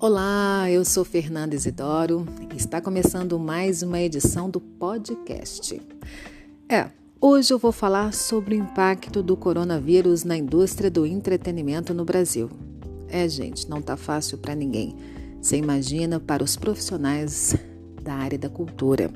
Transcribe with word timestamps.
Olá, 0.00 0.70
eu 0.70 0.84
sou 0.84 1.04
Fernanda 1.04 1.56
Isidoro 1.56 2.24
está 2.54 2.80
começando 2.80 3.36
mais 3.36 3.82
uma 3.82 3.98
edição 3.98 4.48
do 4.48 4.60
podcast. 4.60 5.82
É, 6.68 6.88
hoje 7.20 7.52
eu 7.52 7.58
vou 7.58 7.72
falar 7.72 8.12
sobre 8.12 8.54
o 8.54 8.58
impacto 8.58 9.24
do 9.24 9.36
coronavírus 9.36 10.22
na 10.22 10.36
indústria 10.36 10.88
do 10.88 11.04
entretenimento 11.04 11.92
no 11.92 12.04
Brasil. 12.04 12.48
É, 13.08 13.28
gente, 13.28 13.68
não 13.68 13.82
tá 13.82 13.96
fácil 13.96 14.38
para 14.38 14.54
ninguém. 14.54 14.94
Você 15.42 15.56
imagina 15.56 16.20
para 16.20 16.44
os 16.44 16.54
profissionais 16.54 17.56
da 18.00 18.14
área 18.14 18.38
da 18.38 18.48
cultura. 18.48 19.10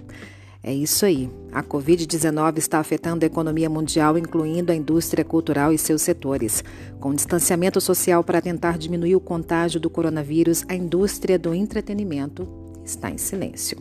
É 0.64 0.72
isso 0.72 1.04
aí. 1.04 1.28
A 1.50 1.60
Covid-19 1.60 2.58
está 2.58 2.78
afetando 2.78 3.24
a 3.24 3.26
economia 3.26 3.68
mundial, 3.68 4.16
incluindo 4.16 4.70
a 4.70 4.74
indústria 4.74 5.24
cultural 5.24 5.72
e 5.72 5.78
seus 5.78 6.02
setores. 6.02 6.62
Com 7.00 7.12
distanciamento 7.12 7.80
social 7.80 8.22
para 8.22 8.40
tentar 8.40 8.78
diminuir 8.78 9.16
o 9.16 9.20
contágio 9.20 9.80
do 9.80 9.90
coronavírus, 9.90 10.64
a 10.68 10.74
indústria 10.74 11.36
do 11.36 11.52
entretenimento 11.52 12.48
está 12.84 13.10
em 13.10 13.18
silêncio. 13.18 13.76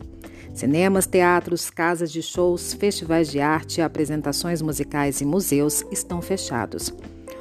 Cinemas, 0.55 1.05
teatros, 1.05 1.69
casas 1.69 2.11
de 2.11 2.21
shows, 2.21 2.73
festivais 2.73 3.29
de 3.29 3.39
arte, 3.39 3.79
apresentações 3.79 4.61
musicais 4.61 5.21
e 5.21 5.25
museus 5.25 5.85
estão 5.91 6.19
fechados. 6.19 6.91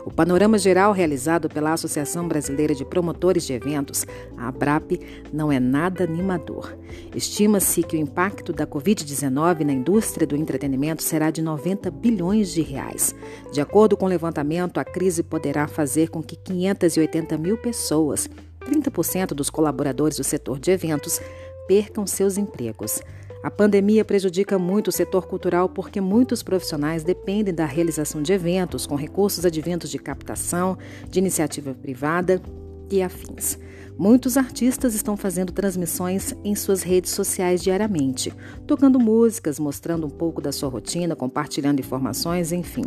O 0.04 0.10
panorama 0.10 0.56
geral 0.56 0.92
realizado 0.92 1.48
pela 1.48 1.72
Associação 1.72 2.26
Brasileira 2.26 2.74
de 2.74 2.84
Promotores 2.84 3.44
de 3.46 3.52
Eventos, 3.52 4.06
a 4.36 4.48
ABRAP, 4.48 4.98
não 5.32 5.52
é 5.52 5.60
nada 5.60 6.04
animador. 6.04 6.76
Estima-se 7.14 7.82
que 7.82 7.96
o 7.96 8.00
impacto 8.00 8.52
da 8.52 8.66
Covid-19 8.66 9.60
na 9.60 9.72
indústria 9.72 10.26
do 10.26 10.36
entretenimento 10.36 11.02
será 11.02 11.30
de 11.30 11.42
90 11.42 11.90
bilhões 11.90 12.50
de 12.52 12.62
reais. 12.62 13.14
De 13.52 13.60
acordo 13.60 13.96
com 13.96 14.06
o 14.06 14.08
levantamento, 14.08 14.78
a 14.78 14.84
crise 14.84 15.22
poderá 15.22 15.68
fazer 15.68 16.08
com 16.08 16.22
que 16.22 16.36
580 16.36 17.36
mil 17.36 17.58
pessoas, 17.58 18.28
30% 18.64 19.28
dos 19.28 19.50
colaboradores 19.50 20.16
do 20.16 20.24
setor 20.24 20.58
de 20.58 20.70
eventos, 20.70 21.20
percam 21.68 22.06
seus 22.06 22.38
empregos. 22.38 23.02
A 23.42 23.50
pandemia 23.50 24.04
prejudica 24.04 24.58
muito 24.58 24.88
o 24.88 24.92
setor 24.92 25.26
cultural 25.26 25.66
porque 25.66 25.98
muitos 25.98 26.42
profissionais 26.42 27.02
dependem 27.02 27.54
da 27.54 27.64
realização 27.64 28.20
de 28.20 28.34
eventos 28.34 28.86
com 28.86 28.94
recursos 28.94 29.46
advindos 29.46 29.90
de 29.90 29.98
captação, 29.98 30.76
de 31.08 31.18
iniciativa 31.18 31.72
privada 31.72 32.42
e 32.90 33.02
afins. 33.02 33.58
Muitos 33.96 34.36
artistas 34.36 34.94
estão 34.94 35.16
fazendo 35.16 35.52
transmissões 35.52 36.34
em 36.44 36.54
suas 36.54 36.82
redes 36.82 37.12
sociais 37.12 37.62
diariamente, 37.62 38.32
tocando 38.66 39.00
músicas, 39.00 39.58
mostrando 39.58 40.06
um 40.06 40.10
pouco 40.10 40.42
da 40.42 40.52
sua 40.52 40.68
rotina, 40.68 41.16
compartilhando 41.16 41.80
informações, 41.80 42.52
enfim, 42.52 42.84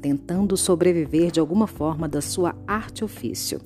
tentando 0.00 0.56
sobreviver 0.56 1.32
de 1.32 1.40
alguma 1.40 1.66
forma 1.66 2.08
da 2.08 2.20
sua 2.20 2.54
arte 2.64 3.04
ofício. 3.04 3.60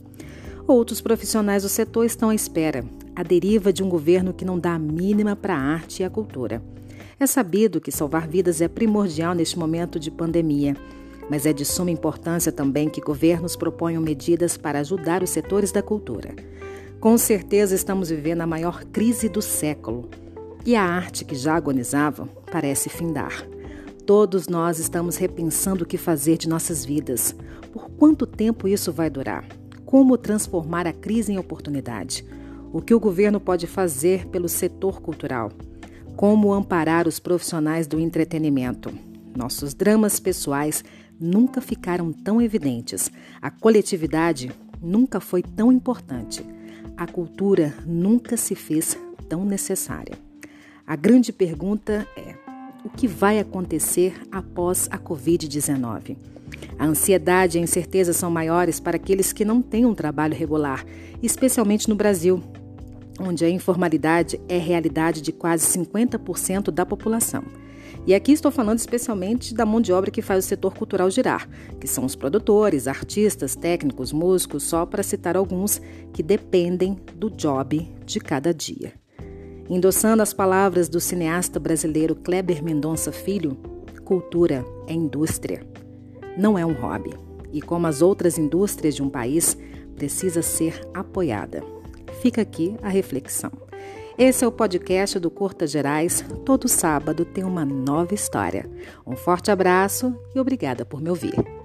Outros 0.67 1.01
profissionais 1.03 1.65
do 1.65 1.69
setor 1.69 2.07
estão 2.07 2.31
à 2.31 2.35
espera, 2.35 2.85
a 3.21 3.23
deriva 3.23 3.71
de 3.71 3.83
um 3.83 3.89
governo 3.89 4.33
que 4.33 4.47
não 4.47 4.59
dá 4.59 4.73
a 4.73 4.79
mínima 4.79 5.37
para 5.37 5.55
a 5.55 5.61
arte 5.61 6.01
e 6.01 6.05
a 6.05 6.09
cultura. 6.09 6.63
É 7.19 7.27
sabido 7.27 7.79
que 7.79 7.93
salvar 7.93 8.27
vidas 8.27 8.63
é 8.63 8.69
primordial 8.69 9.35
neste 9.35 9.59
momento 9.59 10.01
de 10.01 10.11
pandemia, 10.11 10.75
mas 11.29 11.45
é 11.45 11.53
de 11.53 11.63
suma 11.67 11.91
importância 11.91 12.51
também 12.51 12.89
que 12.89 13.03
governos 13.03 13.57
proponham 13.57 14.03
medidas 14.03 14.57
para 14.57 14.81
ajudar 14.81 15.23
os 15.23 15.29
setores 15.29 15.71
da 15.71 15.83
cultura. 15.83 16.35
Com 16.99 17.19
certeza 17.19 17.75
estamos 17.75 18.09
vivendo 18.09 18.41
a 18.41 18.47
maior 18.47 18.85
crise 18.85 19.29
do 19.29 19.43
século 19.43 20.09
e 20.65 20.75
a 20.75 20.83
arte 20.83 21.23
que 21.23 21.35
já 21.35 21.55
agonizava 21.55 22.27
parece 22.51 22.89
findar. 22.89 23.47
Todos 24.07 24.49
nós 24.49 24.79
estamos 24.79 25.17
repensando 25.17 25.85
o 25.85 25.87
que 25.87 25.99
fazer 25.99 26.39
de 26.39 26.49
nossas 26.49 26.87
vidas. 26.87 27.37
Por 27.71 27.91
quanto 27.91 28.27
tempo 28.27 28.67
isso 28.67 28.91
vai 28.91 29.11
durar? 29.11 29.47
Como 29.85 30.17
transformar 30.17 30.87
a 30.87 30.93
crise 30.93 31.33
em 31.33 31.39
oportunidade? 31.39 32.25
O 32.73 32.81
que 32.81 32.95
o 32.95 33.01
governo 33.01 33.41
pode 33.41 33.67
fazer 33.67 34.27
pelo 34.29 34.49
setor 34.49 35.01
cultural? 35.01 35.51
Como 36.15 36.53
amparar 36.53 37.09
os 37.09 37.19
profissionais 37.19 37.89
do 37.89 37.99
entretenimento? 37.99 38.93
Nossos 39.37 39.75
dramas 39.75 40.21
pessoais 40.21 40.85
nunca 41.19 41.61
ficaram 41.61 42.13
tão 42.13 42.41
evidentes. 42.41 43.11
A 43.43 43.51
coletividade 43.51 44.53
nunca 44.81 45.19
foi 45.19 45.43
tão 45.43 45.73
importante. 45.73 46.45
A 46.97 47.09
cultura 47.09 47.75
nunca 47.85 48.37
se 48.37 48.55
fez 48.55 48.97
tão 49.29 49.45
necessária. 49.45 50.17
A 50.87 50.95
grande 50.95 51.33
pergunta 51.33 52.07
é: 52.17 52.37
o 52.85 52.89
que 52.89 53.09
vai 53.09 53.41
acontecer 53.41 54.15
após 54.31 54.87
a 54.93 54.99
Covid-19? 54.99 56.17
A 56.79 56.87
ansiedade 56.87 57.59
e 57.59 57.61
a 57.61 57.65
incerteza 57.65 58.13
são 58.13 58.31
maiores 58.31 58.79
para 58.79 58.97
aqueles 58.97 59.33
que 59.33 59.45
não 59.45 59.61
têm 59.61 59.85
um 59.85 59.95
trabalho 59.95 60.37
regular, 60.37 60.85
especialmente 61.23 61.89
no 61.89 61.95
Brasil, 61.95 62.43
onde 63.19 63.45
a 63.45 63.51
informalidade 63.51 64.41
é 64.49 64.59
realidade 64.59 65.21
de 65.21 65.33
quase 65.33 65.67
50% 65.79 66.71
da 66.71 66.87
população. 66.87 67.45
E 68.07 68.15
aqui 68.15 68.33
estou 68.33 68.51
falando 68.51 68.79
especialmente 68.79 69.55
da 69.55 69.67
mão 69.67 69.81
de 69.81 69.93
obra 69.93 70.11
que 70.11 70.23
faz 70.23 70.45
o 70.45 70.49
setor 70.49 70.75
cultural 70.75 71.11
girar, 71.11 71.49
que 71.79 71.87
são 71.87 72.05
os 72.05 72.17
produtores, 72.17 72.89
artistas, 72.89 73.55
técnicos, 73.55 74.13
músicos, 74.13 74.63
só 74.63 74.87
para 74.87 75.03
citar 75.03 75.37
alguns 75.37 75.81
que 76.13 76.23
dependem 76.23 76.97
do 77.15 77.31
job 77.31 77.87
de 78.07 78.21
cada 78.21 78.55
dia. 78.55 78.95
Endossando 79.69 80.23
as 80.23 80.33
palavras 80.33 80.89
do 80.89 80.99
cineasta 80.99 81.61
brasileiro 81.61 82.17
Kleber 82.17 82.63
Mendonça 82.63 83.13
Filho, 83.13 83.57
cultura 84.05 84.65
é 84.89 84.93
indústria, 84.93 85.65
não 86.37 86.59
é 86.59 86.67
um 86.67 86.73
hobby. 86.73 87.15
E 87.53 87.61
como 87.61 87.87
as 87.87 88.03
outras 88.03 88.39
indústrias 88.39 88.95
de 88.95 89.03
um 89.03 89.09
país, 89.09 89.57
precisa 89.95 90.43
ser 90.43 90.81
apoiada. 90.95 91.63
Fica 92.21 92.43
aqui 92.43 92.77
a 92.83 92.89
reflexão. 92.89 93.51
Esse 94.19 94.45
é 94.45 94.47
o 94.47 94.53
podcast 94.53 95.19
do 95.19 95.31
Curta 95.31 95.67
Gerais. 95.67 96.23
Todo 96.45 96.69
sábado 96.69 97.25
tem 97.25 97.43
uma 97.43 97.65
nova 97.65 98.15
história. 98.15 98.69
Um 99.07 99.17
forte 99.17 99.51
abraço 99.51 100.15
e 100.35 100.39
obrigada 100.39 100.85
por 100.85 101.01
me 101.01 101.09
ouvir. 101.09 101.60